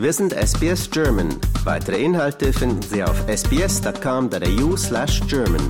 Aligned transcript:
Wir 0.00 0.14
sind 0.14 0.32
SBS 0.32 0.90
German. 0.90 1.28
Weitere 1.64 2.02
Inhalte 2.02 2.54
finden 2.54 2.80
Sie 2.80 3.04
auf 3.04 3.22
sbs.com.au 3.28 4.74
slash 4.74 5.20
German. 5.28 5.60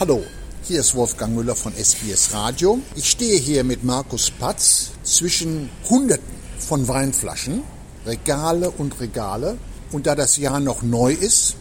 Hallo, 0.00 0.24
hier 0.62 0.80
ist 0.80 0.94
Wolfgang 0.94 1.34
Müller 1.34 1.54
von 1.56 1.74
SBS 1.74 2.32
Radio. 2.32 2.78
Ich 2.96 3.10
stehe 3.10 3.38
hier 3.38 3.64
mit 3.64 3.84
Markus 3.84 4.30
Patz 4.30 4.92
zwischen 5.02 5.68
Hunderten 5.90 6.24
von 6.58 6.88
Weinflaschen, 6.88 7.64
Regale 8.06 8.70
und 8.70 8.98
Regale. 8.98 9.58
Und 9.92 10.06
da 10.06 10.14
das 10.14 10.38
Jahr 10.38 10.58
noch 10.58 10.80
neu 10.80 11.12
ist, 11.12 11.56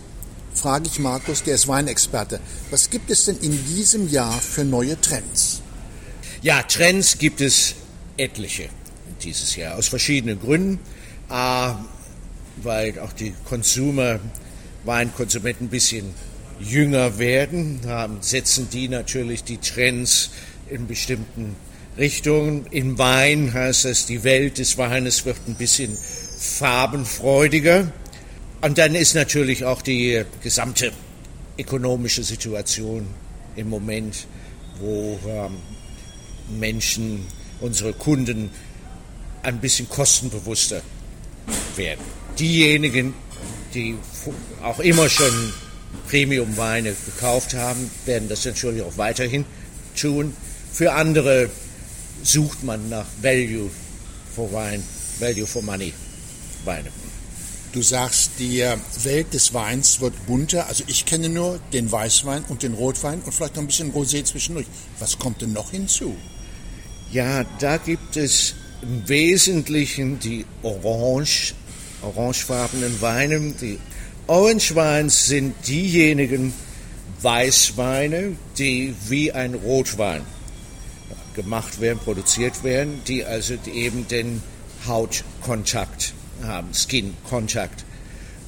frage 0.53 0.87
ich 0.87 0.99
Markus, 0.99 1.43
der 1.43 1.55
ist 1.55 1.67
Weinexperte, 1.67 2.39
was 2.71 2.89
gibt 2.89 3.11
es 3.11 3.25
denn 3.25 3.37
in 3.41 3.51
diesem 3.65 4.09
Jahr 4.09 4.39
für 4.39 4.63
neue 4.63 5.01
Trends? 5.01 5.61
Ja, 6.41 6.63
Trends 6.63 7.17
gibt 7.17 7.41
es 7.41 7.75
etliche 8.15 8.69
dieses 9.23 9.55
Jahr 9.55 9.77
aus 9.77 9.87
verschiedenen 9.87 10.39
Gründen. 10.39 10.79
A, 11.29 11.75
weil 12.57 12.99
auch 12.99 13.13
die 13.13 13.33
Consumer, 13.45 14.19
Weinkonsumenten 14.85 15.67
ein 15.67 15.69
bisschen 15.69 16.13
jünger 16.59 17.17
werden, 17.17 17.79
setzen 18.21 18.67
die 18.71 18.87
natürlich 18.87 19.43
die 19.43 19.57
Trends 19.57 20.29
in 20.69 20.87
bestimmten 20.87 21.55
Richtungen. 21.97 22.65
In 22.71 22.97
Wein 22.97 23.53
heißt 23.53 23.85
das, 23.85 24.05
die 24.05 24.23
Welt 24.23 24.57
des 24.57 24.77
Weines 24.77 25.25
wird 25.25 25.37
ein 25.47 25.55
bisschen 25.55 25.97
farbenfreudiger. 26.37 27.91
Und 28.61 28.77
dann 28.77 28.95
ist 28.95 29.13
natürlich 29.13 29.65
auch 29.65 29.81
die 29.81 30.23
gesamte 30.41 30.91
ökonomische 31.57 32.23
Situation 32.23 33.07
im 33.55 33.69
Moment, 33.69 34.27
wo 34.79 35.19
ähm, 35.27 35.57
Menschen, 36.59 37.25
unsere 37.59 37.93
Kunden 37.93 38.49
ein 39.43 39.59
bisschen 39.59 39.89
kostenbewusster 39.89 40.81
werden. 41.75 42.01
Diejenigen, 42.39 43.13
die 43.73 43.95
auch 44.63 44.79
immer 44.79 45.09
schon 45.09 45.53
Premium-Weine 46.07 46.95
gekauft 47.05 47.53
haben, 47.53 47.89
werden 48.05 48.29
das 48.29 48.45
natürlich 48.45 48.81
auch 48.81 48.97
weiterhin 48.97 49.45
tun. 49.95 50.35
Für 50.71 50.93
andere 50.93 51.49
sucht 52.23 52.63
man 52.63 52.89
nach 52.89 53.05
Value 53.21 53.69
for 54.35 54.51
Wine, 54.51 54.81
Value 55.19 55.45
for 55.45 55.61
Money 55.61 55.93
Weine. 56.65 56.89
Du 57.73 57.81
sagst, 57.81 58.31
die 58.37 58.63
Welt 59.03 59.33
des 59.33 59.53
Weins 59.53 59.99
wird 59.99 60.27
bunter. 60.27 60.67
Also 60.67 60.83
ich 60.87 61.05
kenne 61.05 61.27
nur 61.27 61.59
den 61.73 61.91
Weißwein 61.91 62.43
und 62.47 62.61
den 62.61 62.75
Rotwein 62.75 63.21
und 63.21 63.33
vielleicht 63.33 63.55
noch 63.55 63.63
ein 63.63 63.67
bisschen 63.67 63.91
Rosé 63.93 64.23
zwischendurch. 64.23 64.67
Was 64.99 65.17
kommt 65.17 65.41
denn 65.41 65.53
noch 65.53 65.71
hinzu? 65.71 66.15
Ja, 67.11 67.43
da 67.59 67.77
gibt 67.77 68.15
es 68.15 68.53
im 68.83 69.07
Wesentlichen 69.07 70.19
die 70.19 70.45
orange, 70.61 71.55
orangefarbenen 72.01 73.01
Weine. 73.01 73.53
Die 73.59 73.79
Orange 74.27 74.75
Wines 74.75 75.25
sind 75.27 75.55
diejenigen 75.67 76.53
Weißweine, 77.21 78.35
die 78.57 78.93
wie 79.07 79.31
ein 79.31 79.55
Rotwein 79.55 80.21
gemacht 81.33 81.81
werden, 81.81 81.99
produziert 81.99 82.63
werden, 82.63 83.01
die 83.07 83.25
also 83.25 83.55
eben 83.73 84.07
den 84.07 84.43
Hautkontakt 84.85 86.13
haben, 86.43 86.73
Skin-Kontakt 86.73 87.85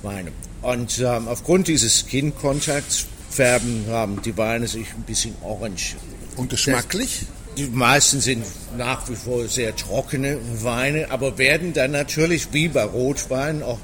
Weine. 0.03 0.31
Und 0.61 1.00
ähm, 1.00 1.28
aufgrund 1.28 1.67
dieses 1.67 2.02
Skin-Kontakts 2.02 3.08
färben 3.30 3.86
haben 3.89 4.22
die 4.22 4.38
Weine 4.38 4.67
sich 4.67 4.88
ein 4.94 5.03
bisschen 5.03 5.33
orange. 5.41 5.95
Und 6.36 6.50
geschmacklich? 6.50 7.22
Die 7.58 7.67
meisten 7.67 8.20
sind 8.20 8.45
nach 8.78 9.09
wie 9.09 9.16
vor 9.16 9.48
sehr 9.48 9.75
trockene 9.75 10.39
Weine, 10.61 11.09
aber 11.11 11.38
werden 11.38 11.73
dann 11.73 11.92
natürlich 11.92 12.52
wie 12.52 12.67
bei 12.67 12.84
Rotwein 12.84 13.63
auch 13.63 13.79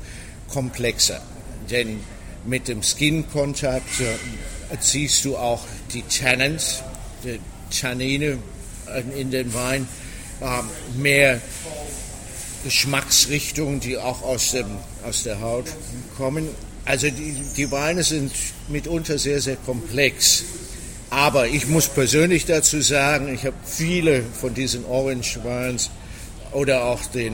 komplexer. 0.49 1.21
Denn 1.69 2.01
mit 2.45 2.67
dem 2.67 2.83
Skin-Kontakt 2.83 4.01
ziehst 4.79 5.23
du 5.25 5.37
auch 5.37 5.61
die 5.93 6.03
Tannins, 6.03 6.83
die 7.23 7.39
Tannine 7.69 8.39
in 9.17 9.31
den 9.31 9.53
Wein, 9.53 9.87
äh, 10.41 10.97
mehr 10.97 11.39
Geschmacksrichtungen, 12.63 13.79
die 13.79 13.97
auch 13.97 14.21
aus, 14.21 14.51
dem, 14.51 14.65
aus 15.03 15.23
der 15.23 15.39
Haut 15.39 15.65
kommen. 16.17 16.49
Also 16.85 17.09
die, 17.09 17.35
die 17.55 17.71
Weine 17.71 18.03
sind 18.03 18.31
mitunter 18.67 19.17
sehr, 19.17 19.39
sehr 19.39 19.55
komplex. 19.55 20.43
Aber 21.11 21.49
ich 21.49 21.67
muss 21.67 21.89
persönlich 21.89 22.45
dazu 22.45 22.79
sagen, 22.79 23.33
ich 23.33 23.45
habe 23.45 23.57
viele 23.65 24.23
von 24.23 24.53
diesen 24.53 24.85
Orange 24.85 25.43
Wines 25.43 25.91
oder 26.53 26.85
auch 26.85 27.05
den 27.07 27.33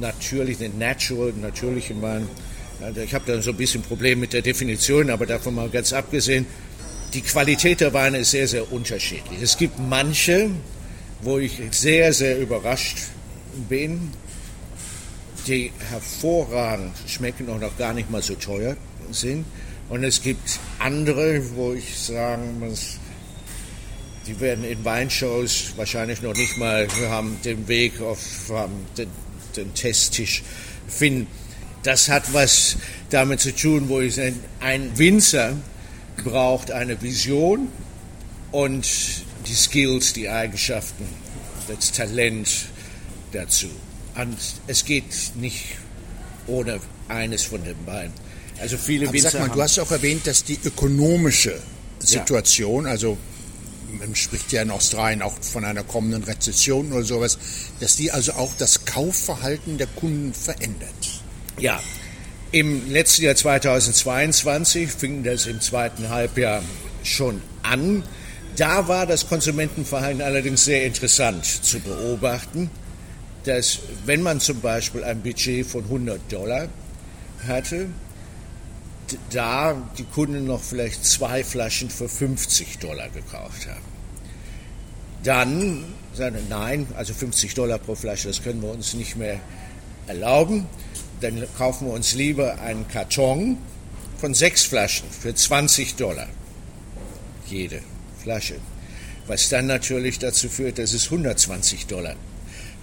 natürlichen, 0.00 0.70
den 0.70 0.78
natural, 0.78 1.32
natürlichen 1.32 2.00
Wein. 2.00 2.28
Also 2.80 3.00
ich 3.00 3.12
habe 3.12 3.24
da 3.26 3.42
so 3.42 3.50
ein 3.50 3.56
bisschen 3.56 3.82
Problem 3.82 4.20
mit 4.20 4.32
der 4.32 4.42
Definition, 4.42 5.10
aber 5.10 5.26
davon 5.26 5.56
mal 5.56 5.68
ganz 5.68 5.92
abgesehen, 5.92 6.46
die 7.12 7.22
Qualität 7.22 7.80
der 7.80 7.92
Weine 7.92 8.18
ist 8.18 8.30
sehr, 8.30 8.46
sehr 8.46 8.70
unterschiedlich. 8.70 9.42
Es 9.42 9.56
gibt 9.56 9.80
manche, 9.80 10.50
wo 11.22 11.38
ich 11.38 11.60
sehr, 11.72 12.12
sehr 12.12 12.38
überrascht 12.38 12.98
bin, 13.68 14.12
die 15.48 15.72
hervorragend 15.90 16.92
schmecken 17.08 17.48
und 17.48 17.64
auch 17.64 17.76
gar 17.78 17.94
nicht 17.94 18.12
mal 18.12 18.22
so 18.22 18.36
teuer 18.36 18.76
sind. 19.10 19.44
Und 19.88 20.02
es 20.02 20.22
gibt 20.22 20.58
andere, 20.78 21.42
wo 21.54 21.72
ich 21.72 21.96
sagen 21.96 22.58
muss, 22.58 22.98
die 24.26 24.40
werden 24.40 24.64
in 24.64 24.84
Weinshows 24.84 25.72
wahrscheinlich 25.76 26.20
noch 26.22 26.34
nicht 26.34 26.56
mal 26.56 26.88
haben 27.08 27.38
den 27.44 27.68
Weg 27.68 28.00
auf 28.00 28.18
den, 28.96 29.08
den 29.54 29.74
Testtisch 29.74 30.42
finden. 30.88 31.28
Das 31.84 32.08
hat 32.08 32.34
was 32.34 32.76
damit 33.10 33.40
zu 33.40 33.54
tun, 33.54 33.88
wo 33.88 34.00
ich 34.00 34.16
sage, 34.16 34.34
ein 34.58 34.98
Winzer 34.98 35.56
braucht 36.24 36.72
eine 36.72 37.00
Vision 37.00 37.68
und 38.50 38.88
die 39.46 39.54
Skills, 39.54 40.12
die 40.12 40.28
Eigenschaften, 40.28 41.06
das 41.68 41.92
Talent 41.92 42.66
dazu. 43.32 43.68
Und 44.16 44.36
es 44.66 44.84
geht 44.84 45.04
nicht 45.36 45.64
ohne 46.48 46.80
eines 47.06 47.44
von 47.44 47.62
den 47.62 47.76
beiden. 47.84 48.25
Also 48.60 48.76
viele 48.76 49.08
Aber 49.08 49.18
sag 49.18 49.34
mal, 49.34 49.48
du 49.48 49.62
hast 49.62 49.78
auch 49.78 49.90
erwähnt, 49.90 50.26
dass 50.26 50.44
die 50.44 50.58
ökonomische 50.64 51.58
Situation, 51.98 52.84
ja. 52.84 52.90
also 52.90 53.18
man 53.98 54.14
spricht 54.14 54.52
ja 54.52 54.62
in 54.62 54.70
Australien 54.70 55.22
auch 55.22 55.34
von 55.40 55.64
einer 55.64 55.82
kommenden 55.82 56.24
Rezession 56.24 56.92
oder 56.92 57.04
sowas, 57.04 57.38
dass 57.80 57.96
die 57.96 58.10
also 58.10 58.32
auch 58.32 58.52
das 58.58 58.84
Kaufverhalten 58.84 59.78
der 59.78 59.86
Kunden 59.86 60.32
verändert. 60.32 61.22
Ja, 61.58 61.80
im 62.52 62.90
letzten 62.90 63.24
Jahr 63.24 63.34
2022 63.34 64.90
fing 64.90 65.24
das 65.24 65.46
im 65.46 65.60
zweiten 65.60 66.08
Halbjahr 66.08 66.62
schon 67.02 67.42
an. 67.62 68.02
Da 68.56 68.88
war 68.88 69.06
das 69.06 69.28
Konsumentenverhalten 69.28 70.22
allerdings 70.22 70.64
sehr 70.64 70.86
interessant 70.86 71.44
zu 71.44 71.80
beobachten, 71.80 72.70
dass 73.44 73.80
wenn 74.06 74.22
man 74.22 74.40
zum 74.40 74.60
Beispiel 74.60 75.04
ein 75.04 75.20
Budget 75.22 75.66
von 75.66 75.84
100 75.84 76.20
Dollar 76.32 76.68
hatte, 77.46 77.88
da 79.30 79.76
die 79.98 80.04
Kunden 80.04 80.46
noch 80.46 80.62
vielleicht 80.62 81.04
zwei 81.04 81.44
Flaschen 81.44 81.90
für 81.90 82.08
50 82.08 82.78
Dollar 82.78 83.08
gekauft 83.08 83.66
haben. 83.68 83.96
Dann 85.22 85.84
sagen 86.14 86.38
nein, 86.48 86.86
also 86.96 87.12
50 87.14 87.54
Dollar 87.54 87.78
pro 87.78 87.94
Flasche, 87.94 88.28
das 88.28 88.42
können 88.42 88.62
wir 88.62 88.70
uns 88.70 88.94
nicht 88.94 89.16
mehr 89.16 89.40
erlauben. 90.06 90.66
Dann 91.20 91.46
kaufen 91.56 91.86
wir 91.86 91.94
uns 91.94 92.14
lieber 92.14 92.60
einen 92.60 92.86
Karton 92.88 93.58
von 94.18 94.34
sechs 94.34 94.64
Flaschen 94.64 95.08
für 95.10 95.34
20 95.34 95.96
Dollar. 95.96 96.28
Jede 97.46 97.80
Flasche. 98.22 98.56
Was 99.26 99.48
dann 99.48 99.66
natürlich 99.66 100.18
dazu 100.18 100.48
führt, 100.48 100.78
dass 100.78 100.92
es 100.92 101.06
120 101.06 101.86
Dollar 101.86 102.14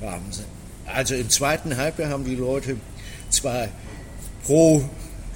haben. 0.02 0.26
Also 0.86 1.16
im 1.16 1.30
zweiten 1.30 1.78
Halbjahr 1.78 2.10
haben 2.10 2.26
die 2.26 2.36
Leute 2.36 2.78
zwar 3.30 3.70
pro 4.46 4.84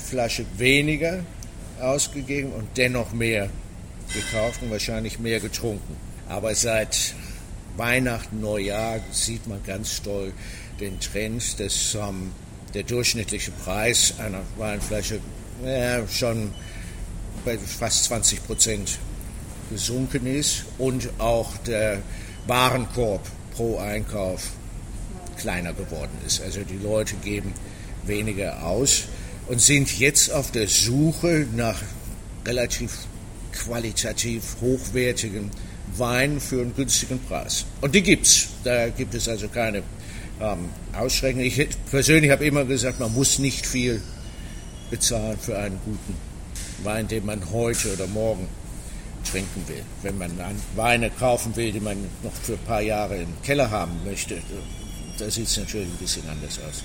Flasche 0.08 0.46
weniger 0.58 1.20
ausgegeben 1.82 2.52
und 2.54 2.68
dennoch 2.78 3.12
mehr 3.14 3.50
gekauft 4.14 4.62
und 4.62 4.72
wahrscheinlich 4.72 5.20
mehr 5.20 5.40
getrunken. 5.40 5.96
Aber 6.30 6.56
seit 6.56 7.14
Weihnachten, 7.76 8.42
Neujahr 8.42 9.00
sieht 9.12 9.48
man 9.48 9.64
ganz 9.64 10.02
toll 10.02 10.34
den 10.80 11.00
Trend, 11.00 11.60
dass 11.60 11.96
ähm, 11.96 12.32
der 12.74 12.84
durchschnittliche 12.84 13.52
Preis 13.52 14.14
einer 14.20 14.42
Weinflasche 14.58 15.20
äh, 15.64 16.02
schon 16.08 16.52
bei 17.46 17.58
fast 17.58 18.06
20 18.06 18.46
Prozent 18.46 19.00
gesunken 19.70 20.26
ist 20.26 20.66
und 20.78 21.10
auch 21.20 21.58
der 21.58 22.02
Warenkorb 22.48 23.22
pro 23.56 23.78
Einkauf 23.78 24.52
kleiner 25.38 25.74
geworden 25.74 26.18
ist. 26.26 26.42
Also 26.42 26.62
die 26.62 26.78
Leute 26.78 27.16
geben 27.16 27.54
weniger 28.06 28.64
aus 28.66 29.04
und 29.48 29.62
sind 29.62 30.00
jetzt 30.00 30.32
auf 30.32 30.52
der 30.52 30.68
Suche 30.68 31.48
nach 31.56 31.82
relativ 32.46 32.92
qualitativ 33.52 34.58
hochwertigen 34.62 35.52
Wein 35.96 36.40
für 36.40 36.62
einen 36.62 36.76
günstigen 36.76 37.20
Preis. 37.20 37.66
Und 37.82 37.96
die 37.96 38.02
gibt's. 38.02 38.50
Da 38.64 38.90
gibt 38.90 39.14
es 39.14 39.28
also 39.28 39.48
keine 39.48 39.84
ähm, 40.40 40.70
ausschränken. 40.94 41.42
Ich 41.42 41.68
persönlich 41.90 42.32
habe 42.32 42.46
immer 42.46 42.66
gesagt, 42.66 43.00
man 43.00 43.14
muss 43.14 43.40
nicht 43.40 43.66
viel 43.66 44.02
bezahlen 44.90 45.38
für 45.40 45.58
einen 45.58 45.80
guten 45.84 46.16
Wein, 46.84 47.08
den 47.08 47.26
man 47.26 47.52
heute 47.52 47.94
oder 47.94 48.08
morgen 48.08 48.48
trinken 49.30 49.64
will. 49.68 49.84
Wenn 50.04 50.18
man 50.18 50.32
Weine 50.76 51.10
kaufen 51.10 51.56
will, 51.56 51.72
die 51.72 51.80
man 51.80 51.98
noch 52.24 52.34
für 52.34 52.54
ein 52.54 52.66
paar 52.66 52.82
Jahre 52.82 53.18
im 53.18 53.42
Keller 53.44 53.70
haben 53.70 53.94
möchte, 54.06 54.38
da 55.18 55.30
sieht 55.30 55.48
es 55.48 55.58
natürlich 55.58 55.88
ein 55.88 55.98
bisschen 55.98 56.24
anders 56.30 56.60
aus. 56.60 56.84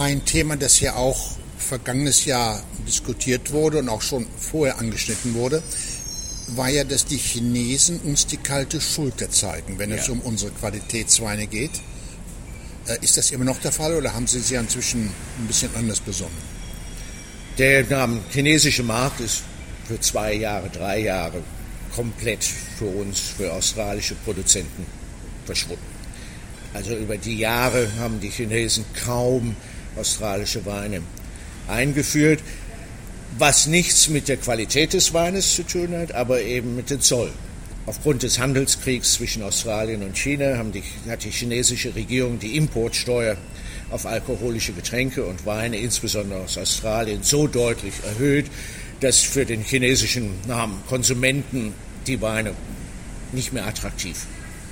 Ein 0.00 0.24
Thema, 0.24 0.56
das 0.56 0.80
ja 0.80 0.94
auch 0.94 1.36
vergangenes 1.58 2.24
Jahr 2.24 2.62
diskutiert 2.86 3.52
wurde 3.52 3.78
und 3.78 3.88
auch 3.88 4.02
schon 4.02 4.26
vorher 4.38 4.78
angeschnitten 4.78 5.34
wurde, 5.34 5.62
war 6.56 6.68
ja, 6.68 6.84
dass 6.84 7.04
die 7.04 7.18
Chinesen 7.18 8.00
uns 8.00 8.26
die 8.26 8.36
kalte 8.38 8.80
Schulter 8.80 9.30
zeigen, 9.30 9.78
wenn 9.78 9.90
ja. 9.90 9.96
es 9.96 10.08
um 10.08 10.20
unsere 10.20 10.50
Qualitätsweine 10.52 11.46
geht. 11.46 11.72
Äh, 12.86 12.98
ist 13.02 13.16
das 13.16 13.30
immer 13.30 13.44
noch 13.44 13.60
der 13.60 13.72
Fall 13.72 13.94
oder 13.94 14.14
haben 14.14 14.26
Sie 14.26 14.40
sich 14.40 14.56
inzwischen 14.56 15.10
ein 15.38 15.46
bisschen 15.46 15.70
anders 15.76 16.00
besonnen? 16.00 16.58
Der 17.58 17.84
chinesische 18.30 18.82
Markt 18.82 19.20
ist 19.20 19.42
für 19.86 20.00
zwei 20.00 20.34
Jahre, 20.34 20.70
drei 20.70 21.00
Jahre 21.00 21.42
komplett 21.94 22.44
für 22.44 22.86
uns, 22.86 23.20
für 23.20 23.52
australische 23.52 24.14
Produzenten 24.14 24.86
verschwunden. 25.44 25.82
Also 26.72 26.94
über 26.94 27.16
die 27.16 27.38
Jahre 27.38 27.88
haben 27.98 28.20
die 28.20 28.28
Chinesen 28.28 28.84
kaum 29.04 29.56
australische 29.96 30.64
Weine 30.64 31.02
eingeführt, 31.68 32.40
was 33.38 33.66
nichts 33.66 34.08
mit 34.08 34.28
der 34.28 34.36
Qualität 34.36 34.92
des 34.92 35.14
Weines 35.14 35.54
zu 35.54 35.62
tun 35.62 35.96
hat, 35.96 36.12
aber 36.12 36.42
eben 36.42 36.76
mit 36.76 36.90
dem 36.90 37.00
Zoll. 37.00 37.30
Aufgrund 37.86 38.22
des 38.22 38.38
Handelskriegs 38.38 39.14
zwischen 39.14 39.42
Australien 39.42 40.02
und 40.02 40.16
China 40.16 40.62
die, 40.64 40.82
hat 41.08 41.24
die 41.24 41.30
chinesische 41.30 41.94
Regierung 41.94 42.38
die 42.38 42.56
Importsteuer 42.56 43.36
auf 43.90 44.04
alkoholische 44.04 44.72
Getränke 44.72 45.24
und 45.24 45.46
Weine, 45.46 45.78
insbesondere 45.78 46.40
aus 46.40 46.58
Australien, 46.58 47.22
so 47.22 47.46
deutlich 47.46 47.94
erhöht, 48.04 48.46
dass 49.00 49.20
für 49.20 49.46
den 49.46 49.62
chinesischen 49.62 50.32
Konsumenten 50.88 51.72
die 52.06 52.20
Weine 52.20 52.52
nicht 53.32 53.52
mehr 53.52 53.66
attraktiv 53.66 54.26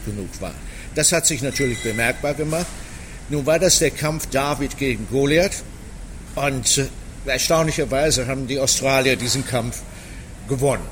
genug 0.05 0.29
waren. 0.41 0.55
Das 0.95 1.13
hat 1.13 1.27
sich 1.27 1.43
natürlich 1.43 1.79
bemerkbar 1.79 2.35
gemacht. 2.35 2.67
Nun 3.29 3.47
war 3.47 3.59
das 3.59 3.79
der 3.79 3.91
Kampf 3.91 4.27
David 4.27 4.79
gegen 4.79 5.07
Goliath 5.11 5.63
und 6.37 6.79
äh, 6.79 6.87
erstaunlicherweise 7.27 8.27
haben 8.29 8.47
die 8.47 8.61
Australier 8.61 9.17
diesen 9.17 9.45
Kampf 9.47 9.83
gewonnen. 10.49 10.87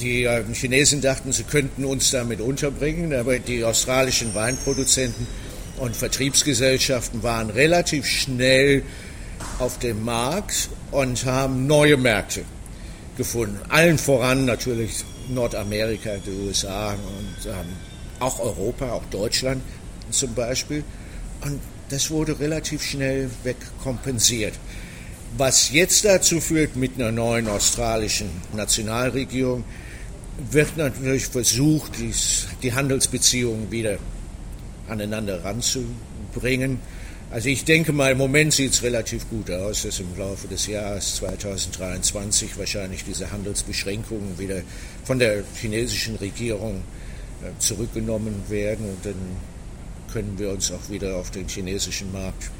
Die 0.00 0.24
äh, 0.24 0.44
Chinesen 0.52 1.00
dachten, 1.00 1.32
sie 1.32 1.42
könnten 1.42 1.84
uns 1.84 2.12
damit 2.12 2.40
unterbringen, 2.40 3.12
aber 3.12 3.38
die 3.38 3.64
australischen 3.64 4.34
Weinproduzenten 4.34 5.26
und 5.78 5.96
Vertriebsgesellschaften 5.96 7.22
waren 7.22 7.50
relativ 7.50 8.06
schnell 8.06 8.82
auf 9.58 9.78
dem 9.78 10.04
Markt 10.04 10.68
und 10.90 11.24
haben 11.24 11.66
neue 11.66 11.96
Märkte 11.96 12.44
gefunden. 13.16 13.58
Allen 13.68 13.98
voran 13.98 14.44
natürlich 14.44 15.04
Nordamerika, 15.28 16.16
die 16.24 16.46
USA 16.46 16.92
und 16.92 17.46
ähm, 17.46 17.76
auch 18.20 18.38
Europa, 18.40 18.90
auch 18.92 19.04
Deutschland 19.10 19.62
zum 20.10 20.34
Beispiel. 20.34 20.84
Und 21.42 21.60
das 21.88 22.10
wurde 22.10 22.38
relativ 22.38 22.82
schnell 22.82 23.30
wegkompensiert. 23.44 24.54
Was 25.36 25.70
jetzt 25.72 26.04
dazu 26.04 26.40
führt, 26.40 26.76
mit 26.76 26.94
einer 26.96 27.12
neuen 27.12 27.48
australischen 27.48 28.30
Nationalregierung, 28.54 29.64
wird 30.50 30.76
natürlich 30.76 31.26
versucht, 31.26 31.92
die 32.62 32.72
Handelsbeziehungen 32.72 33.70
wieder 33.70 33.98
aneinander 34.88 35.44
ranzubringen. 35.44 36.78
Also 37.30 37.50
ich 37.50 37.64
denke 37.64 37.92
mal, 37.92 38.12
im 38.12 38.18
Moment 38.18 38.54
sieht 38.54 38.72
es 38.72 38.82
relativ 38.82 39.28
gut 39.28 39.50
aus, 39.50 39.82
dass 39.82 40.00
im 40.00 40.16
Laufe 40.16 40.48
des 40.48 40.66
Jahres 40.66 41.16
2023 41.16 42.56
wahrscheinlich 42.56 43.04
diese 43.04 43.30
Handelsbeschränkungen 43.30 44.38
wieder 44.38 44.62
von 45.04 45.18
der 45.18 45.42
chinesischen 45.60 46.16
Regierung 46.16 46.82
äh, 47.42 47.50
zurückgenommen 47.58 48.44
werden 48.48 48.86
und 48.86 49.04
dann 49.04 49.36
können 50.12 50.38
wir 50.38 50.50
uns 50.50 50.72
auch 50.72 50.90
wieder 50.90 51.16
auf 51.16 51.30
den 51.30 51.48
chinesischen 51.48 52.12
Markt 52.12 52.50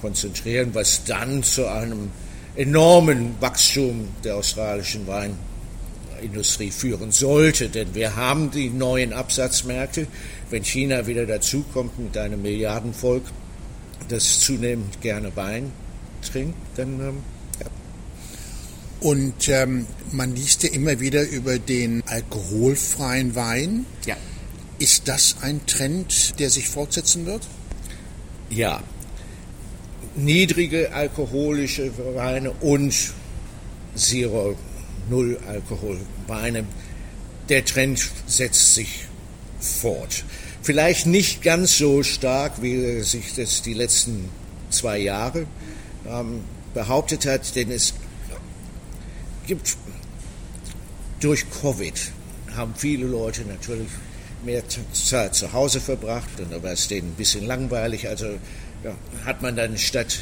konzentrieren, 0.00 0.70
was 0.72 1.04
dann 1.04 1.42
zu 1.42 1.66
einem 1.66 2.10
enormen 2.56 3.34
Wachstum 3.40 4.08
der 4.24 4.36
australischen 4.36 5.06
Weinindustrie 5.06 6.70
führen 6.70 7.12
sollte. 7.12 7.68
Denn 7.68 7.94
wir 7.94 8.16
haben 8.16 8.50
die 8.50 8.70
neuen 8.70 9.12
Absatzmärkte. 9.12 10.06
Wenn 10.50 10.64
China 10.64 11.06
wieder 11.06 11.26
dazukommt 11.26 11.98
mit 11.98 12.16
einem 12.16 12.42
Milliardenvolk, 12.42 13.24
das 14.08 14.40
zunehmend 14.40 15.00
gerne 15.00 15.34
Wein 15.36 15.72
trinkt, 16.22 16.56
dann 16.76 17.00
ähm, 17.00 17.16
ja. 17.60 17.66
Und 19.00 19.48
ähm, 19.48 19.86
man 20.12 20.34
liest 20.34 20.62
ja 20.62 20.70
immer 20.70 21.00
wieder 21.00 21.28
über 21.28 21.58
den 21.58 22.02
alkoholfreien 22.06 23.34
Wein. 23.34 23.86
Ja. 24.06 24.16
Ist 24.78 25.08
das 25.08 25.36
ein 25.40 25.64
Trend, 25.66 26.38
der 26.38 26.50
sich 26.50 26.68
fortsetzen 26.68 27.24
wird? 27.26 27.46
Ja. 28.50 28.82
Niedrige 30.14 30.92
alkoholische 30.92 31.92
Weine 32.14 32.50
und 32.52 32.94
Zero, 33.94 34.56
Null 35.08 35.38
Alkoholweine. 35.48 36.64
Der 37.48 37.64
Trend 37.64 38.10
setzt 38.26 38.74
sich 38.74 39.06
fort. 39.60 40.24
Vielleicht 40.62 41.06
nicht 41.06 41.42
ganz 41.42 41.78
so 41.78 42.02
stark, 42.02 42.60
wie 42.60 43.00
sich 43.02 43.34
das 43.34 43.62
die 43.62 43.74
letzten 43.74 44.28
zwei 44.70 44.98
Jahre 44.98 45.46
ähm, 46.06 46.40
behauptet 46.74 47.24
hat, 47.24 47.54
denn 47.56 47.70
es 47.70 47.94
gibt 49.46 49.76
durch 51.20 51.44
Covid 51.62 51.94
haben 52.56 52.74
viele 52.76 53.06
Leute 53.06 53.42
natürlich 53.42 53.88
mehr 54.44 54.62
Zeit 54.92 55.34
zu 55.34 55.52
Hause 55.52 55.80
verbracht 55.80 56.28
und 56.38 56.62
war 56.62 56.72
es 56.72 56.88
denen 56.88 57.10
ein 57.10 57.14
bisschen 57.14 57.46
langweilig. 57.46 58.08
Also 58.08 58.26
ja, 58.84 58.94
hat 59.24 59.42
man 59.42 59.56
dann 59.56 59.76
statt 59.78 60.18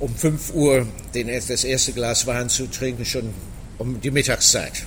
um 0.00 0.14
5 0.14 0.54
Uhr 0.54 0.86
den, 1.14 1.28
das 1.28 1.64
erste 1.64 1.92
Glas 1.92 2.26
Wein 2.26 2.48
zu 2.48 2.66
trinken, 2.66 3.04
schon 3.04 3.34
um 3.78 4.00
die 4.00 4.10
Mittagszeit. 4.10 4.86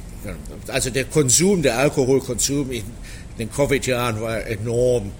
Also 0.67 0.89
der 0.89 1.05
Konsum, 1.05 1.61
der 1.61 1.77
Alkoholkonsum 1.77 2.71
in 2.71 2.83
den 3.39 3.51
Covid-Jahren 3.51 4.21
war 4.21 4.45
enorm 4.45 5.11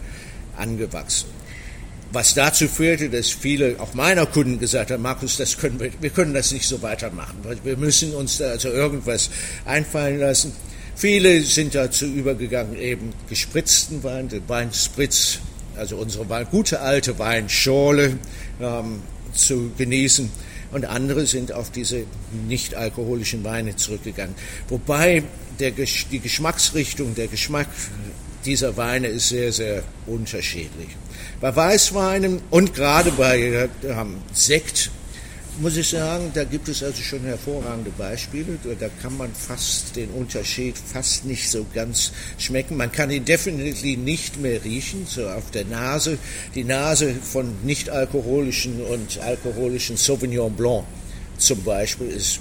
angewachsen. 0.57 1.29
Was 2.13 2.33
dazu 2.33 2.67
führte, 2.67 3.09
dass 3.09 3.29
viele, 3.29 3.79
auch 3.79 3.93
meiner 3.93 4.25
Kunden 4.25 4.59
gesagt 4.59 4.91
haben, 4.91 5.01
Markus, 5.01 5.37
das 5.37 5.57
können 5.57 5.79
wir, 5.79 5.91
wir 6.01 6.09
können 6.09 6.33
das 6.33 6.51
nicht 6.51 6.67
so 6.67 6.81
weitermachen. 6.81 7.37
Wir 7.63 7.77
müssen 7.77 8.13
uns 8.13 8.37
da 8.37 8.49
also 8.49 8.67
irgendwas 8.67 9.29
einfallen 9.65 10.19
lassen. 10.19 10.51
Viele 10.95 11.41
sind 11.41 11.75
dazu 11.75 12.05
übergegangen, 12.05 12.77
eben 12.77 13.13
gespritzten 13.29 14.03
Wein, 14.03 14.29
den 14.29 14.47
Weinspritz, 14.47 15.39
also 15.75 15.97
unsere 15.97 16.29
Wein, 16.29 16.47
gute 16.51 16.81
alte 16.81 17.17
Weinschorle 17.17 18.17
ähm, 18.59 19.01
zu 19.33 19.71
genießen. 19.77 20.29
Und 20.71 20.85
andere 20.85 21.25
sind 21.25 21.51
auf 21.51 21.69
diese 21.69 22.03
nicht 22.47 22.75
alkoholischen 22.75 23.43
Weine 23.43 23.75
zurückgegangen. 23.75 24.35
Wobei 24.69 25.23
der, 25.59 25.71
die 25.71 26.19
Geschmacksrichtung, 26.19 27.13
der 27.15 27.27
Geschmack 27.27 27.67
dieser 28.45 28.77
Weine 28.77 29.07
ist 29.07 29.29
sehr, 29.29 29.51
sehr 29.51 29.83
unterschiedlich. 30.07 30.89
Bei 31.39 31.55
Weißweinen 31.55 32.41
und 32.49 32.73
gerade 32.73 33.11
bei 33.11 33.69
ähm, 33.83 34.17
Sekt 34.33 34.91
muss 35.61 35.77
ich 35.77 35.89
sagen, 35.89 36.31
da 36.33 36.43
gibt 36.43 36.67
es 36.69 36.81
also 36.81 37.01
schon 37.03 37.21
hervorragende 37.21 37.91
Beispiele. 37.91 38.57
Da 38.79 38.89
kann 39.01 39.15
man 39.15 39.31
fast 39.33 39.95
den 39.95 40.09
Unterschied 40.09 40.75
fast 40.77 41.25
nicht 41.25 41.49
so 41.49 41.65
ganz 41.73 42.11
schmecken. 42.39 42.77
Man 42.77 42.91
kann 42.91 43.11
ihn 43.11 43.25
definitiv 43.25 43.97
nicht 43.97 44.39
mehr 44.41 44.63
riechen, 44.63 45.05
so 45.07 45.27
auf 45.27 45.51
der 45.51 45.65
Nase. 45.65 46.17
Die 46.55 46.63
Nase 46.63 47.13
von 47.13 47.55
nicht 47.63 47.91
alkoholischen 47.91 48.81
und 48.81 49.19
alkoholischen 49.19 49.97
Sauvignon 49.97 50.53
Blanc 50.53 50.83
zum 51.37 51.63
Beispiel 51.63 52.07
ist 52.07 52.39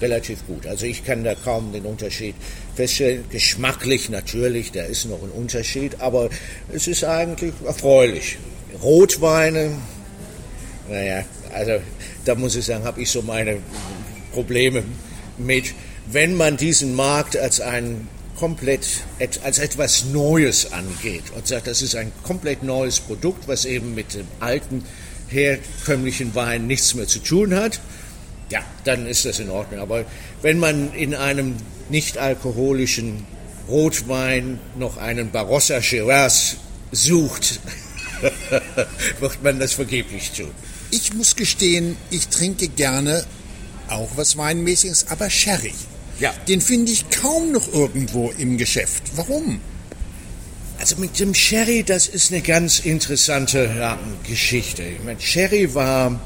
relativ 0.00 0.46
gut. 0.46 0.66
Also 0.66 0.86
ich 0.86 1.04
kann 1.04 1.22
da 1.22 1.34
kaum 1.34 1.72
den 1.72 1.84
Unterschied 1.84 2.34
feststellen. 2.74 3.24
Geschmacklich 3.30 4.08
natürlich, 4.08 4.72
da 4.72 4.84
ist 4.84 5.04
noch 5.04 5.22
ein 5.22 5.30
Unterschied, 5.30 6.00
aber 6.00 6.30
es 6.72 6.86
ist 6.86 7.04
eigentlich 7.04 7.52
erfreulich. 7.64 8.38
Rotweine, 8.82 9.76
naja, 10.88 11.24
also 11.52 11.80
da 12.26 12.34
muss 12.34 12.56
ich 12.56 12.66
sagen, 12.66 12.84
habe 12.84 13.00
ich 13.00 13.10
so 13.10 13.22
meine 13.22 13.58
Probleme 14.32 14.82
mit, 15.38 15.74
wenn 16.10 16.34
man 16.34 16.56
diesen 16.56 16.94
Markt 16.94 17.36
als 17.36 17.60
ein 17.60 18.08
komplett 18.38 18.86
als 19.42 19.58
etwas 19.58 20.04
Neues 20.04 20.72
angeht 20.72 21.24
und 21.34 21.46
sagt, 21.46 21.66
das 21.66 21.80
ist 21.80 21.96
ein 21.96 22.12
komplett 22.22 22.62
neues 22.62 23.00
Produkt, 23.00 23.48
was 23.48 23.64
eben 23.64 23.94
mit 23.94 24.14
dem 24.14 24.26
alten 24.40 24.84
herkömmlichen 25.28 26.34
Wein 26.34 26.66
nichts 26.66 26.94
mehr 26.94 27.06
zu 27.06 27.18
tun 27.18 27.54
hat 27.54 27.80
ja, 28.50 28.60
dann 28.84 29.06
ist 29.06 29.24
das 29.24 29.38
in 29.38 29.50
Ordnung. 29.50 29.80
Aber 29.80 30.04
wenn 30.42 30.58
man 30.58 30.92
in 30.94 31.14
einem 31.14 31.56
nicht 31.88 32.18
alkoholischen 32.18 33.24
Rotwein 33.68 34.60
noch 34.76 34.96
einen 34.96 35.30
Barossa 35.30 35.82
Shiraz 35.82 36.56
sucht, 36.92 37.60
wird 39.20 39.42
man 39.42 39.58
das 39.58 39.72
vergeblich 39.72 40.30
tun. 40.30 40.50
Ich 40.90 41.14
muss 41.14 41.36
gestehen, 41.36 41.96
ich 42.10 42.28
trinke 42.28 42.68
gerne 42.68 43.24
auch 43.88 44.10
was 44.16 44.36
Weinmäßiges, 44.36 45.06
aber 45.08 45.30
Sherry. 45.30 45.74
Ja. 46.18 46.32
Den 46.48 46.60
finde 46.60 46.92
ich 46.92 47.10
kaum 47.10 47.52
noch 47.52 47.72
irgendwo 47.72 48.30
im 48.38 48.56
Geschäft. 48.56 49.02
Warum? 49.16 49.60
Also 50.78 50.96
mit 50.96 51.18
dem 51.18 51.34
Sherry, 51.34 51.82
das 51.82 52.06
ist 52.06 52.32
eine 52.32 52.42
ganz 52.42 52.80
interessante 52.80 53.70
ja, 53.78 53.98
Geschichte. 54.28 54.82
Ich 54.82 55.02
meine, 55.04 55.20
Sherry 55.20 55.74
war 55.74 56.20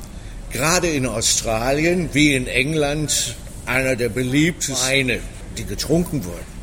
gerade 0.53 0.89
in 0.89 1.07
Australien 1.07 2.11
wie 2.13 2.35
in 2.35 2.47
England 2.47 3.37
einer 3.67 3.97
der 3.97 4.09
beliebtesten 4.09 4.89
Weine, 4.89 5.21
die 5.57 5.65
getrunken 5.65 6.25
wurden. 6.25 6.61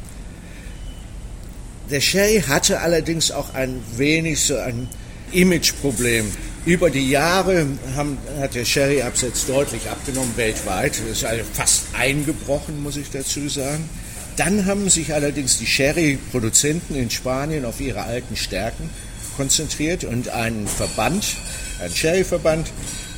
Der 1.90 2.02
Sherry 2.02 2.44
hatte 2.46 2.82
allerdings 2.82 3.32
auch 3.32 3.54
ein 3.54 3.82
wenig 3.96 4.42
so 4.42 4.58
ein 4.58 4.90
Imageproblem. 5.32 6.26
Über 6.68 6.90
die 6.90 7.10
Jahre 7.10 7.66
haben, 7.96 8.18
hat 8.42 8.54
der 8.54 8.66
Sherry-Absatz 8.66 9.46
deutlich 9.46 9.90
abgenommen 9.90 10.36
weltweit. 10.36 11.00
Das 11.00 11.20
ist 11.20 11.24
also 11.24 11.46
fast 11.54 11.84
eingebrochen, 11.98 12.84
muss 12.84 12.98
ich 12.98 13.10
dazu 13.10 13.48
sagen. 13.48 13.90
Dann 14.36 14.66
haben 14.66 14.90
sich 14.90 15.14
allerdings 15.14 15.60
die 15.60 15.66
Sherry-Produzenten 15.66 16.96
in 16.96 17.10
Spanien 17.10 17.64
auf 17.64 17.80
ihre 17.80 18.04
alten 18.04 18.36
Stärken 18.36 18.90
konzentriert 19.38 20.04
und 20.04 20.28
einen 20.28 20.68
Verband, 20.68 21.38
einen 21.80 21.96
Sherry-Verband 21.96 22.70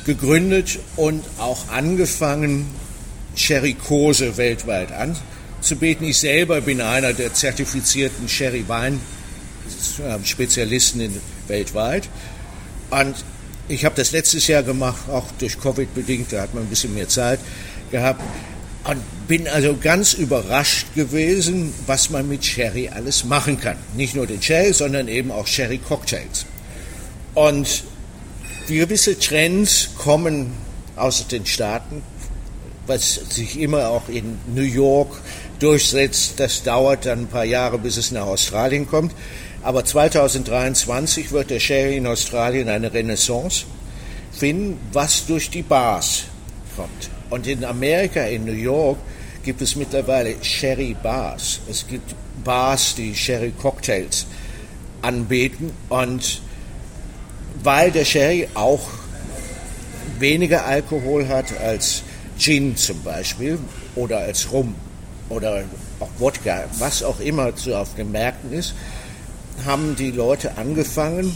gegründet 0.06 0.78
und 0.94 1.24
auch 1.38 1.70
angefangen, 1.70 2.68
Sherry-Kurse 3.34 4.36
weltweit 4.36 4.90
anzubieten. 4.92 6.06
Ich 6.06 6.18
selber 6.18 6.60
bin 6.60 6.80
einer 6.80 7.14
der 7.14 7.34
zertifizierten 7.34 8.28
Sherry-Wein-Spezialisten 8.28 11.20
weltweit. 11.48 12.08
Und 12.90 13.16
ich 13.70 13.84
habe 13.84 13.94
das 13.94 14.10
letztes 14.12 14.46
Jahr 14.48 14.62
gemacht, 14.62 15.08
auch 15.08 15.26
durch 15.38 15.58
Covid 15.60 15.94
bedingt, 15.94 16.32
da 16.32 16.42
hat 16.42 16.54
man 16.54 16.64
ein 16.64 16.68
bisschen 16.68 16.92
mehr 16.92 17.08
Zeit 17.08 17.38
gehabt. 17.90 18.20
Und 18.84 19.00
bin 19.28 19.46
also 19.46 19.76
ganz 19.76 20.14
überrascht 20.14 20.86
gewesen, 20.94 21.72
was 21.86 22.10
man 22.10 22.28
mit 22.28 22.44
Sherry 22.44 22.88
alles 22.88 23.24
machen 23.24 23.60
kann. 23.60 23.76
Nicht 23.94 24.16
nur 24.16 24.26
den 24.26 24.42
Sherry, 24.42 24.72
sondern 24.72 25.06
eben 25.06 25.30
auch 25.30 25.46
Sherry-Cocktails. 25.46 26.46
Und 27.34 27.84
gewisse 28.66 29.18
Trends 29.18 29.90
kommen 29.98 30.52
aus 30.96 31.26
den 31.28 31.46
Staaten, 31.46 32.02
was 32.86 33.20
sich 33.28 33.60
immer 33.60 33.88
auch 33.88 34.08
in 34.08 34.38
New 34.52 34.62
York 34.62 35.20
durchsetzt. 35.60 36.40
Das 36.40 36.62
dauert 36.62 37.06
dann 37.06 37.20
ein 37.20 37.26
paar 37.28 37.44
Jahre, 37.44 37.78
bis 37.78 37.98
es 37.98 38.10
nach 38.10 38.26
Australien 38.26 38.88
kommt. 38.88 39.12
Aber 39.62 39.84
2023 39.84 41.32
wird 41.32 41.50
der 41.50 41.60
Sherry 41.60 41.96
in 41.96 42.06
Australien 42.06 42.68
eine 42.68 42.92
Renaissance 42.92 43.66
finden, 44.32 44.78
was 44.92 45.26
durch 45.26 45.50
die 45.50 45.62
Bars 45.62 46.24
kommt. 46.76 47.10
Und 47.28 47.46
in 47.46 47.64
Amerika, 47.64 48.22
in 48.22 48.44
New 48.44 48.52
York, 48.52 48.98
gibt 49.42 49.60
es 49.60 49.76
mittlerweile 49.76 50.34
Sherry 50.42 50.96
Bars. 51.02 51.60
Es 51.68 51.86
gibt 51.86 52.14
Bars, 52.42 52.94
die 52.94 53.14
Sherry 53.14 53.52
Cocktails 53.60 54.26
anbieten. 55.02 55.72
Und 55.88 56.40
weil 57.62 57.90
der 57.90 58.04
Sherry 58.04 58.48
auch 58.54 58.80
weniger 60.18 60.64
Alkohol 60.64 61.28
hat 61.28 61.58
als 61.58 62.02
Gin 62.38 62.76
zum 62.76 63.02
Beispiel 63.02 63.58
oder 63.94 64.18
als 64.18 64.50
Rum 64.50 64.74
oder 65.28 65.64
auch 66.00 66.08
Wodka, 66.18 66.64
was 66.78 67.02
auch 67.02 67.20
immer 67.20 67.52
so 67.54 67.76
auf 67.76 67.94
den 67.94 68.10
Märkten 68.10 68.52
ist, 68.52 68.74
haben 69.64 69.96
die 69.96 70.10
Leute 70.10 70.56
angefangen, 70.56 71.34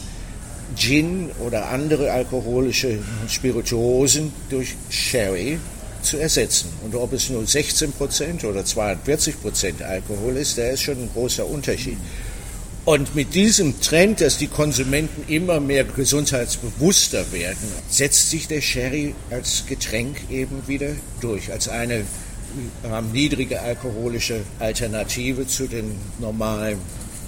Gin 0.76 1.30
oder 1.44 1.68
andere 1.68 2.10
alkoholische 2.10 2.98
Spirituosen 3.28 4.32
durch 4.50 4.74
Sherry 4.90 5.58
zu 6.02 6.18
ersetzen. 6.18 6.68
Und 6.82 6.94
ob 6.94 7.12
es 7.12 7.30
nur 7.30 7.46
16 7.46 7.92
Prozent 7.92 8.44
oder 8.44 8.64
42 8.64 9.40
Prozent 9.40 9.82
Alkohol 9.82 10.36
ist, 10.36 10.58
da 10.58 10.68
ist 10.68 10.82
schon 10.82 10.98
ein 10.98 11.10
großer 11.12 11.46
Unterschied. 11.46 11.96
Und 12.84 13.14
mit 13.14 13.34
diesem 13.34 13.80
Trend, 13.80 14.20
dass 14.20 14.36
die 14.36 14.46
Konsumenten 14.46 15.24
immer 15.32 15.58
mehr 15.58 15.84
gesundheitsbewusster 15.84 17.32
werden, 17.32 17.68
setzt 17.88 18.28
sich 18.28 18.46
der 18.46 18.60
Sherry 18.60 19.14
als 19.30 19.64
Getränk 19.66 20.18
eben 20.30 20.62
wieder 20.66 20.90
durch, 21.20 21.50
als 21.50 21.68
eine 21.68 22.04
ähm, 22.84 23.12
niedrige 23.12 23.62
alkoholische 23.62 24.40
Alternative 24.58 25.46
zu 25.46 25.66
den 25.66 25.96
normalen 26.18 26.78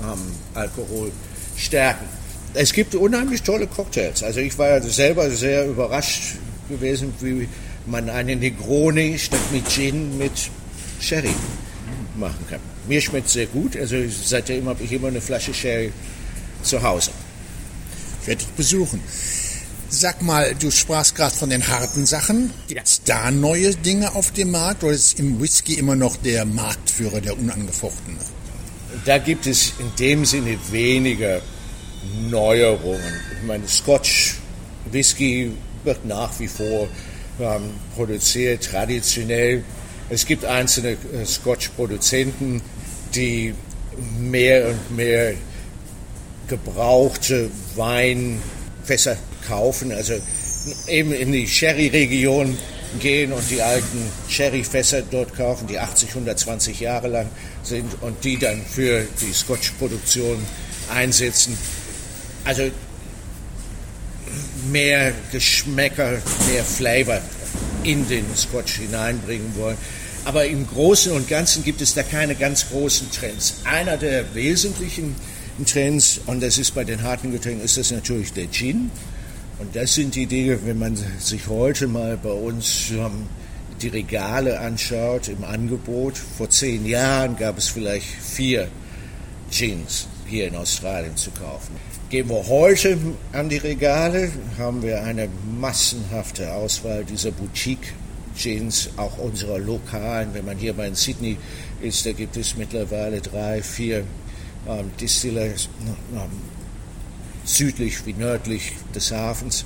ähm, 0.03 0.21
Alkoholstärken. 0.55 2.07
Es 2.55 2.73
gibt 2.73 2.95
unheimlich 2.95 3.43
tolle 3.43 3.67
Cocktails. 3.67 4.23
Also 4.23 4.41
ich 4.41 4.57
war 4.59 4.81
selber 4.81 5.31
sehr 5.31 5.67
überrascht 5.67 6.37
gewesen, 6.69 7.13
wie 7.21 7.49
man 7.87 8.09
einen 8.09 8.41
Negroni 8.41 9.19
statt 9.19 9.41
mit 9.53 9.69
Gin 9.69 10.17
mit 10.19 10.33
Sherry 11.01 11.35
machen 12.17 12.47
kann. 12.49 12.61
Mir 12.89 13.01
schmeckt 13.01 13.29
sehr 13.29 13.47
gut. 13.47 13.77
Also 13.77 13.97
seitdem 14.09 14.69
habe 14.69 14.83
ich 14.83 14.93
immer 14.93 15.09
eine 15.09 15.21
Flasche 15.21 15.53
Sherry 15.53 15.93
zu 16.63 16.83
Hause. 16.83 17.11
Werde 18.25 18.43
ich 18.43 18.49
besuchen. 18.49 19.01
Sag 19.89 20.21
mal, 20.21 20.55
du 20.55 20.71
sprachst 20.71 21.15
gerade 21.15 21.35
von 21.35 21.49
den 21.49 21.69
harten 21.69 22.07
Sachen. 22.07 22.53
Gibt 22.67 22.87
es 22.87 23.03
da 23.05 23.31
neue 23.31 23.75
Dinge 23.75 24.15
auf 24.15 24.33
dem 24.33 24.51
Markt 24.51 24.83
oder 24.83 24.93
ist 24.93 25.19
im 25.19 25.41
Whisky 25.41 25.75
immer 25.75 25.95
noch 25.95 26.17
der 26.17 26.45
Marktführer, 26.45 27.21
der 27.21 27.39
unangefochtene? 27.39 28.19
Da 29.07 29.19
gibt 29.19 29.47
es 29.47 29.73
in 29.79 29.93
dem 30.01 30.25
Sinne 30.25 30.59
weniger 30.73 31.41
Neuerungen. 32.29 33.21
Ich 33.39 33.47
meine, 33.47 33.69
Scotch 33.69 34.35
Whisky 34.91 35.53
wird 35.85 36.05
nach 36.05 36.39
wie 36.41 36.49
vor 36.49 36.89
ähm, 37.41 37.71
produziert, 37.95 38.65
traditionell. 38.65 39.63
Es 40.11 40.27
gibt 40.27 40.45
einzelne 40.45 40.91
äh, 40.91 41.25
Scotch-Produzenten, 41.25 42.61
die 43.15 43.55
mehr 44.19 44.71
und 44.71 44.97
mehr 44.97 45.35
gebrauchte 46.49 47.49
Weinfässer 47.77 49.17
kaufen, 49.47 49.93
also 49.93 50.15
eben 50.89 51.13
in 51.13 51.31
die 51.31 51.47
Sherry-Region 51.47 52.59
gehen 53.01 53.33
und 53.33 53.51
die 53.51 53.63
alten 53.63 54.11
Sherry-Fässer 54.29 55.03
dort 55.03 55.35
kaufen, 55.35 55.67
die 55.67 55.79
80, 55.79 56.11
120 56.11 56.81
Jahre 56.81 57.09
lang 57.09 57.29
sind 57.63 58.03
und 58.03 58.25
die 58.25 58.39
dann 58.39 58.63
für 58.65 59.07
die 59.21 59.33
Scotch-Produktion 59.33 60.39
einsetzen. 60.95 61.57
Also 62.45 62.71
mehr 64.71 65.13
Geschmäcker, 65.33 66.23
mehr 66.49 66.65
Flavor 66.65 67.21
in 67.83 68.09
den 68.09 68.25
Scotch 68.37 68.77
hineinbringen 68.77 69.55
wollen. 69.57 69.77
Aber 70.25 70.45
im 70.47 70.67
Großen 70.67 71.13
und 71.13 71.29
Ganzen 71.29 71.63
gibt 71.63 71.81
es 71.81 71.95
da 71.95 72.03
keine 72.03 72.35
ganz 72.35 72.69
großen 72.71 73.11
Trends. 73.13 73.61
Einer 73.65 73.97
der 73.97 74.35
wesentlichen 74.35 75.15
Trends, 75.65 76.21
und 76.27 76.43
das 76.43 76.59
ist 76.59 76.75
bei 76.75 76.85
den 76.85 77.03
harten 77.03 77.31
Getränken, 77.31 77.65
ist 77.65 77.77
das 77.77 77.93
natürlich 77.93 78.33
der 78.33 78.51
Gin. 78.51 78.91
Und 79.59 79.75
das 79.75 79.95
sind 79.95 80.15
die 80.15 80.27
Dinge, 80.27 80.59
wenn 80.67 80.79
man 80.79 80.97
sich 81.19 81.49
heute 81.49 81.87
mal 81.87 82.19
bei 82.19 82.31
uns 82.31 82.91
ähm, 82.91 83.27
die 83.81 83.89
Regale 83.89 84.61
anschaut 84.61 85.29
im 85.29 85.45
Angebot. 85.45 86.19
Vor 86.19 86.51
zehn 86.51 86.85
Jahren 86.85 87.37
gab 87.37 87.57
es 87.57 87.69
vielleicht 87.69 88.07
vier 88.07 88.69
Gins 89.51 90.09
hier 90.27 90.49
in 90.49 90.57
Australien 90.57 91.17
zu 91.17 91.31
kaufen. 91.31 91.75
Gehen 92.11 92.29
wir 92.29 92.47
heute 92.49 92.99
an 93.33 93.49
die 93.49 93.57
Regale, 93.57 94.31
haben 94.59 94.83
wir 94.83 95.03
eine 95.03 95.29
massenhafte 95.59 96.53
Auswahl 96.53 97.05
dieser 97.05 97.31
Boutique-Gins, 97.31 98.91
auch 98.97 99.19
unserer 99.19 99.59
lokalen. 99.59 100.35
Wenn 100.35 100.45
man 100.45 100.59
hier 100.59 100.75
bei 100.75 100.93
Sydney 100.93 101.39
ist, 101.81 102.05
da 102.05 102.13
gibt 102.13 102.37
es 102.37 102.57
mittlerweile 102.57 103.21
drei, 103.21 103.63
vier 103.63 104.05
ähm, 104.69 104.91
Distillers 105.01 105.69
ähm, 106.13 106.56
südlich 107.47 108.05
wie 108.05 108.13
nördlich 108.13 108.73
des 108.95 109.13
Hafens. 109.13 109.65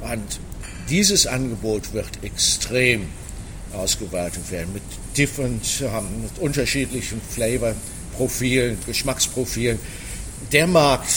Und 0.00 0.40
dieses 0.88 1.26
Angebot 1.26 1.92
wird 1.92 2.24
extrem 2.24 3.08
ausgeweitet 3.74 4.50
werden 4.50 4.72
mit 4.72 4.82
different, 5.16 5.82
ähm, 5.82 6.22
mit 6.22 6.38
unterschiedlichen 6.38 7.20
Flavor-Profilen, 7.20 8.78
Geschmacksprofilen. 8.86 9.78
Der 10.52 10.66
Markt 10.66 11.12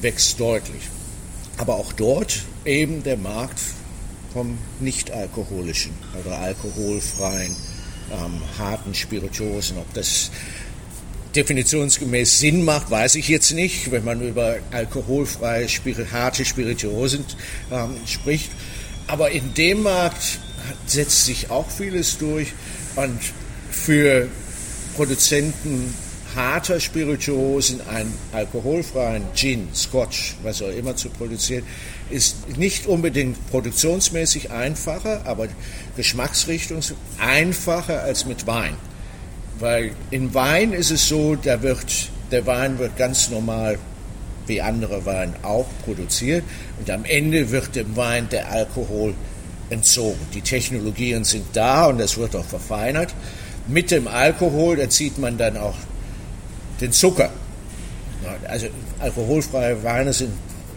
wächst 0.00 0.40
deutlich. 0.40 0.82
Aber 1.58 1.76
auch 1.76 1.92
dort 1.92 2.42
eben 2.64 3.02
der 3.02 3.16
Markt 3.16 3.60
vom 4.32 4.58
nicht-alkoholischen 4.80 5.92
oder 6.22 6.38
alkoholfreien 6.38 7.54
ähm, 8.12 8.40
harten 8.58 8.94
Spirituosen. 8.94 9.78
Ob 9.78 9.92
das 9.94 10.30
definitionsgemäß 11.36 12.38
Sinn 12.38 12.64
macht, 12.64 12.90
weiß 12.90 13.14
ich 13.16 13.28
jetzt 13.28 13.52
nicht, 13.52 13.90
wenn 13.90 14.04
man 14.04 14.20
über 14.20 14.56
alkoholfreie, 14.70 15.66
harte 16.10 16.44
Spirituosen 16.44 17.24
ähm, 17.70 17.96
spricht. 18.06 18.50
Aber 19.06 19.30
in 19.30 19.54
dem 19.54 19.82
Markt 19.82 20.40
setzt 20.86 21.26
sich 21.26 21.50
auch 21.50 21.70
vieles 21.70 22.18
durch 22.18 22.52
und 22.96 23.20
für 23.70 24.28
Produzenten 24.96 25.94
harter 26.34 26.80
Spirituosen 26.80 27.80
einen 27.88 28.12
alkoholfreien 28.32 29.24
Gin, 29.34 29.68
Scotch, 29.74 30.34
was 30.42 30.60
auch 30.60 30.70
immer 30.70 30.96
zu 30.96 31.08
produzieren, 31.08 31.64
ist 32.10 32.56
nicht 32.58 32.86
unbedingt 32.86 33.50
produktionsmäßig 33.50 34.50
einfacher, 34.50 35.22
aber 35.24 35.48
Geschmacksrichtung 35.96 36.80
einfacher 37.18 38.02
als 38.02 38.26
mit 38.26 38.46
Wein. 38.46 38.76
Weil 39.58 39.92
in 40.10 40.34
Wein 40.34 40.72
ist 40.72 40.90
es 40.90 41.08
so, 41.08 41.34
da 41.34 41.62
wird, 41.62 42.10
der 42.30 42.46
Wein 42.46 42.78
wird 42.78 42.96
ganz 42.96 43.30
normal 43.30 43.78
wie 44.46 44.60
andere 44.60 45.04
Wein 45.06 45.34
auch 45.42 45.66
produziert 45.84 46.44
und 46.78 46.90
am 46.90 47.04
Ende 47.04 47.50
wird 47.50 47.74
dem 47.74 47.96
Wein 47.96 48.28
der 48.28 48.50
Alkohol 48.50 49.14
entzogen. 49.70 50.20
Die 50.34 50.40
Technologien 50.40 51.24
sind 51.24 51.44
da 51.52 51.86
und 51.86 51.98
das 51.98 52.16
wird 52.16 52.36
auch 52.36 52.44
verfeinert. 52.44 53.14
Mit 53.66 53.90
dem 53.90 54.06
Alkohol 54.06 54.78
erzieht 54.78 55.18
man 55.18 55.36
dann 55.38 55.56
auch 55.56 55.76
den 56.80 56.92
Zucker. 56.92 57.30
Also 58.46 58.66
alkoholfreie 59.00 59.82
Weine 59.82 60.12
sind 60.12 60.32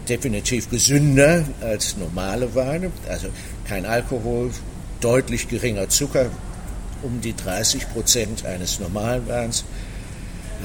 definitiv 0.08 0.68
gesünder 0.70 1.44
als 1.60 1.96
normale 1.96 2.52
Weine. 2.54 2.90
Also 3.08 3.28
kein 3.68 3.86
Alkohol, 3.86 4.50
deutlich 5.00 5.48
geringer 5.48 5.88
Zucker, 5.88 6.26
um 7.02 7.20
die 7.20 7.34
30 7.34 7.90
Prozent 7.90 8.44
eines 8.44 8.80
normalen 8.80 9.26
Weins. 9.28 9.64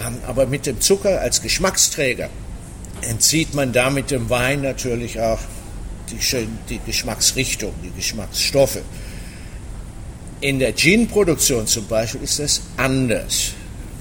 Ähm, 0.05 0.17
aber 0.27 0.45
mit 0.45 0.65
dem 0.65 0.81
Zucker 0.81 1.21
als 1.21 1.41
Geschmacksträger 1.41 2.29
entzieht 3.01 3.53
man 3.53 3.71
damit 3.71 4.11
dem 4.11 4.29
Wein 4.29 4.61
natürlich 4.61 5.19
auch 5.19 5.39
die, 6.09 6.47
die 6.69 6.79
Geschmacksrichtung, 6.85 7.73
die 7.83 7.91
Geschmacksstoffe. 7.91 8.81
In 10.41 10.59
der 10.59 10.75
Gin-Produktion 10.75 11.65
zum 11.65 11.87
Beispiel 11.87 12.21
ist 12.21 12.39
das 12.39 12.61
anders 12.77 13.53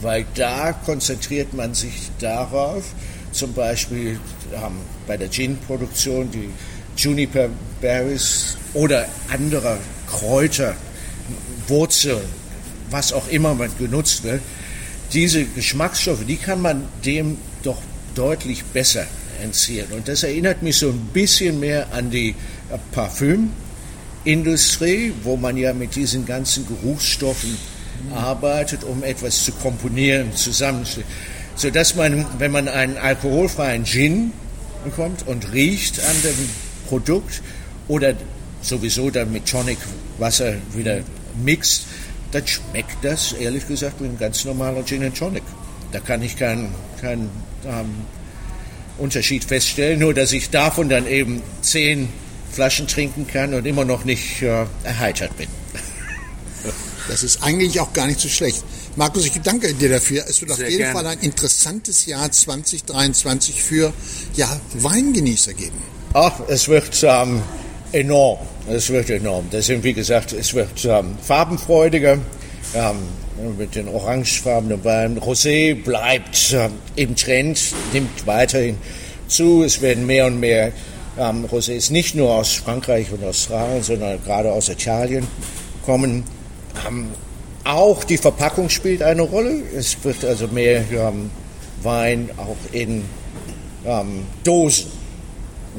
weil 0.04 0.26
da 0.34 0.72
konzentriert 0.72 1.54
man 1.54 1.74
sich 1.74 2.10
darauf, 2.20 2.84
zum 3.32 3.52
Beispiel 3.52 4.20
ähm, 4.52 4.78
bei 5.06 5.16
der 5.16 5.30
Gin-Produktion 5.30 6.30
die 6.30 6.50
Juniper 6.96 7.48
Berries 7.80 8.56
oder 8.74 9.06
andere 9.32 9.78
Kräuter, 10.08 10.76
Wurzeln, 11.68 12.22
was 12.90 13.12
auch 13.12 13.28
immer 13.28 13.54
man 13.54 13.70
genutzt 13.78 14.24
wird, 14.24 14.40
diese 15.12 15.44
Geschmacksstoffe, 15.44 16.24
die 16.26 16.36
kann 16.36 16.60
man 16.60 16.84
dem 17.04 17.38
doch 17.62 17.80
deutlich 18.14 18.64
besser 18.64 19.06
entziehen. 19.42 19.86
Und 19.92 20.08
das 20.08 20.22
erinnert 20.22 20.62
mich 20.62 20.78
so 20.78 20.88
ein 20.88 21.08
bisschen 21.12 21.60
mehr 21.60 21.92
an 21.92 22.10
die 22.10 22.34
Parfümindustrie, 22.92 25.12
wo 25.22 25.36
man 25.36 25.56
ja 25.56 25.72
mit 25.72 25.96
diesen 25.96 26.26
ganzen 26.26 26.66
Geruchsstoffen 26.66 27.56
arbeitet, 28.14 28.84
um 28.84 29.02
etwas 29.02 29.44
zu 29.44 29.52
komponieren, 29.52 30.34
zusammenzustellen. 30.34 31.08
Sodass 31.56 31.94
man, 31.94 32.26
wenn 32.38 32.50
man 32.50 32.68
einen 32.68 32.98
alkoholfreien 32.98 33.84
Gin 33.84 34.32
bekommt 34.84 35.26
und 35.26 35.52
riecht 35.52 36.00
an 36.00 36.16
dem 36.22 36.48
Produkt 36.88 37.42
oder 37.86 38.14
sowieso 38.60 39.10
dann 39.10 39.32
mit 39.32 39.46
Tonic 39.46 39.78
Wasser 40.18 40.54
wieder 40.74 41.02
mixt, 41.42 41.86
dann 42.32 42.46
schmeckt 42.46 43.02
das 43.02 43.32
ehrlich 43.32 43.66
gesagt 43.68 44.00
wie 44.00 44.06
ein 44.06 44.18
ganz 44.18 44.44
normaler 44.44 44.84
Gin 44.84 45.04
and 45.04 45.16
Tonic. 45.16 45.42
Da 45.92 46.00
kann 46.00 46.22
ich 46.22 46.36
keinen 46.36 46.74
kein, 47.00 47.30
ähm, 47.64 47.94
Unterschied 48.98 49.44
feststellen, 49.44 49.98
nur 50.00 50.14
dass 50.14 50.32
ich 50.32 50.50
davon 50.50 50.88
dann 50.88 51.06
eben 51.06 51.42
zehn 51.62 52.08
Flaschen 52.52 52.86
trinken 52.86 53.26
kann 53.26 53.54
und 53.54 53.66
immer 53.66 53.84
noch 53.84 54.04
nicht 54.04 54.42
äh, 54.42 54.66
erheitert 54.84 55.36
bin. 55.36 55.48
Das 57.06 57.22
ist 57.22 57.42
eigentlich 57.42 57.78
auch 57.80 57.92
gar 57.92 58.06
nicht 58.06 58.18
so 58.18 58.30
schlecht. 58.30 58.64
Markus, 58.96 59.26
ich 59.26 59.32
danke 59.42 59.74
dir 59.74 59.90
dafür. 59.90 60.24
Es 60.26 60.40
wird 60.40 60.54
Sehr 60.54 60.64
auf 60.64 60.70
jeden 60.70 60.78
gerne. 60.84 60.94
Fall 60.94 61.06
ein 61.06 61.18
interessantes 61.18 62.06
Jahr 62.06 62.32
2023 62.32 63.62
für 63.62 63.92
ja, 64.36 64.58
Weingenießer 64.72 65.52
geben. 65.52 65.76
Ach, 66.14 66.40
es 66.48 66.66
wird 66.66 67.04
ähm, 67.06 67.42
enorm. 67.94 68.38
Es 68.68 68.90
wird 68.90 69.10
enorm. 69.10 69.46
Das 69.50 69.66
sind, 69.66 69.84
wie 69.84 69.94
gesagt, 69.94 70.32
es 70.32 70.54
wird 70.54 70.84
ähm, 70.84 71.16
farbenfreudiger. 71.22 72.18
Ähm, 72.74 72.96
mit 73.58 73.74
den 73.74 73.88
orangefarbenen 73.88 74.84
Weinen. 74.84 75.18
Rosé 75.18 75.74
bleibt 75.74 76.52
ähm, 76.52 76.72
im 76.96 77.16
Trend, 77.16 77.60
nimmt 77.92 78.26
weiterhin 78.26 78.78
zu. 79.26 79.64
Es 79.64 79.82
werden 79.82 80.06
mehr 80.06 80.26
und 80.26 80.38
mehr 80.38 80.72
ähm, 81.18 81.44
Rosés 81.46 81.92
nicht 81.92 82.14
nur 82.14 82.30
aus 82.30 82.52
Frankreich 82.52 83.12
und 83.12 83.24
Australien, 83.24 83.82
sondern 83.82 84.22
gerade 84.22 84.52
aus 84.52 84.68
Italien 84.68 85.26
kommen. 85.84 86.24
Ähm, 86.86 87.08
auch 87.64 88.04
die 88.04 88.18
Verpackung 88.18 88.68
spielt 88.68 89.02
eine 89.02 89.22
Rolle. 89.22 89.62
Es 89.76 89.96
wird 90.04 90.24
also 90.24 90.46
mehr 90.48 90.84
ähm, 90.92 91.30
Wein 91.82 92.30
auch 92.36 92.56
in 92.72 93.04
ähm, 93.84 94.26
Dosen 94.44 94.90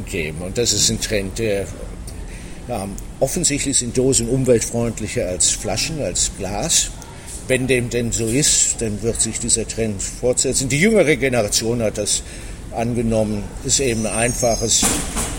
geben. 0.06 0.41
Und 0.41 0.58
das 0.58 0.73
ist 0.73 0.89
ein 0.89 0.99
Trend, 0.99 1.39
der 1.39 1.67
ähm, 2.69 2.91
offensichtlich 3.19 3.78
sind 3.78 3.97
Dosen 3.97 4.30
umweltfreundlicher 4.30 5.28
als 5.28 5.51
Flaschen, 5.51 6.01
als 6.01 6.32
Glas. 6.38 6.91
Wenn 7.47 7.67
dem 7.67 7.89
denn 7.89 8.12
so 8.12 8.25
ist, 8.25 8.82
dann 8.82 9.01
wird 9.04 9.21
sich 9.21 9.39
dieser 9.39 9.67
Trend 9.67 10.01
fortsetzen. 10.01 10.67
Die 10.67 10.80
jüngere 10.80 11.15
Generation 11.15 11.82
hat 11.82 11.97
das 11.97 12.23
angenommen, 12.71 13.43
ist 13.63 13.80
eben 13.80 14.06
ein 14.08 14.13
einfaches. 14.13 14.84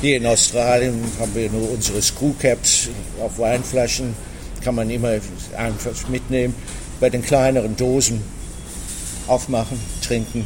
Hier 0.01 0.19
in 0.19 0.27
Australien 0.27 0.95
haben 1.19 1.35
wir 1.35 1.51
nur 1.51 1.71
unsere 1.71 2.01
Screwcaps 2.01 2.89
auf 3.21 3.39
Weinflaschen 3.39 4.15
kann 4.67 4.75
man 4.75 4.91
immer 4.91 5.13
einfach 5.57 6.09
mitnehmen. 6.09 6.53
Bei 6.99 7.09
den 7.09 7.23
kleineren 7.23 7.77
Dosen 7.77 8.21
aufmachen, 9.29 9.79
trinken 10.03 10.45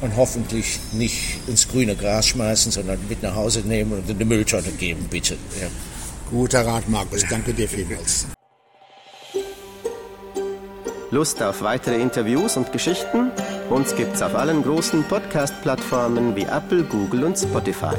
und 0.00 0.16
hoffentlich 0.16 0.78
nicht 0.92 1.40
ins 1.46 1.68
grüne 1.68 1.96
Gras 1.96 2.28
schmeißen, 2.28 2.72
sondern 2.72 2.98
mit 3.08 3.22
nach 3.22 3.34
Hause 3.34 3.60
nehmen 3.60 3.92
und 3.92 4.08
in 4.08 4.16
eine 4.16 4.24
Mülltonne 4.24 4.70
geben, 4.78 5.06
bitte. 5.10 5.36
Ja. 5.60 5.68
Guter 6.30 6.66
Rat, 6.66 6.88
Markus. 6.88 7.24
Danke 7.28 7.54
dir 7.54 7.68
vielmals. 7.68 8.26
Lust 11.10 11.42
auf 11.42 11.62
weitere 11.62 12.00
Interviews 12.00 12.58
und 12.58 12.70
Geschichten? 12.70 13.30
Uns 13.70 13.96
gibt's 13.96 14.20
auf 14.20 14.34
allen 14.34 14.62
großen 14.62 15.04
Podcast-Plattformen 15.04 16.36
wie 16.36 16.42
Apple, 16.42 16.84
Google 16.84 17.24
und 17.24 17.38
Spotify. 17.38 17.96